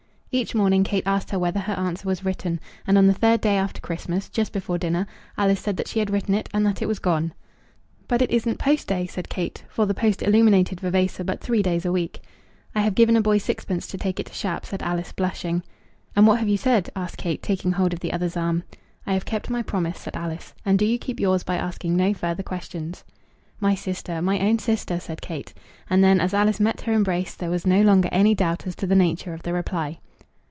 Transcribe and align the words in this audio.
Each 0.33 0.55
morning 0.55 0.85
Kate 0.85 1.03
asked 1.05 1.31
her 1.31 1.37
whether 1.39 1.59
her 1.59 1.73
answer 1.73 2.07
was 2.07 2.23
written; 2.23 2.61
and 2.87 2.97
on 2.97 3.05
the 3.07 3.13
third 3.13 3.41
day 3.41 3.57
after 3.57 3.81
Christmas, 3.81 4.29
just 4.29 4.53
before 4.53 4.77
dinner, 4.77 5.05
Alice 5.37 5.59
said 5.59 5.75
that 5.75 5.89
she 5.89 5.99
had 5.99 6.09
written 6.09 6.33
it, 6.33 6.47
and 6.53 6.65
that 6.65 6.81
it 6.81 6.85
was 6.87 6.99
gone. 6.99 7.33
"But 8.07 8.21
it 8.21 8.31
isn't 8.31 8.57
post 8.57 8.87
day," 8.87 9.07
said 9.07 9.27
Kate; 9.27 9.65
for 9.67 9.85
the 9.85 9.93
post 9.93 10.21
illuminated 10.23 10.79
Vavasor 10.79 11.25
but 11.25 11.41
three 11.41 11.61
days 11.61 11.85
a 11.85 11.91
week. 11.91 12.21
"I 12.73 12.79
have 12.79 12.95
given 12.95 13.17
a 13.17 13.21
boy 13.21 13.39
sixpence 13.39 13.87
to 13.87 13.97
take 13.97 14.21
it 14.21 14.25
to 14.27 14.33
Shap," 14.33 14.65
said 14.65 14.81
Alice, 14.81 15.11
blushing. 15.11 15.63
"And 16.15 16.25
what 16.25 16.39
have 16.39 16.47
you 16.47 16.55
said?" 16.55 16.89
asked 16.95 17.17
Kate, 17.17 17.43
taking 17.43 17.73
hold 17.73 17.91
of 17.91 17.99
the 17.99 18.13
other's 18.13 18.37
arm. 18.37 18.63
"I 19.05 19.11
have 19.15 19.25
kept 19.25 19.49
my 19.49 19.61
promise," 19.61 19.99
said 19.99 20.15
Alice; 20.15 20.53
"and 20.63 20.79
do 20.79 20.85
you 20.85 20.97
keep 20.97 21.19
yours 21.19 21.43
by 21.43 21.57
asking 21.57 21.97
no 21.97 22.13
further 22.13 22.41
questions." 22.41 23.03
"My 23.59 23.75
sister, 23.75 24.21
my 24.21 24.39
own 24.39 24.59
sister," 24.59 24.97
said 25.01 25.19
Kate. 25.21 25.53
And 25.89 26.01
then, 26.01 26.21
as 26.21 26.33
Alice 26.33 26.61
met 26.61 26.79
her 26.83 26.93
embrace, 26.93 27.35
there 27.35 27.51
was 27.51 27.67
no 27.67 27.81
longer 27.81 28.07
any 28.13 28.33
doubt 28.33 28.65
as 28.65 28.77
to 28.77 28.87
the 28.87 28.95
nature 28.95 29.33
of 29.33 29.43
the 29.43 29.51
reply. 29.51 29.99